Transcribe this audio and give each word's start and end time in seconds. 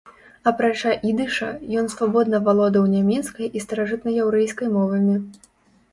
Апрача 0.51 0.93
ідыша, 1.09 1.49
ён 1.83 1.91
свабодна 1.95 2.37
валодаў 2.49 2.89
нямецкай 2.97 3.45
і 3.61 3.67
старажытнаяўрэйскай 3.67 4.67
мовамі. 4.79 5.15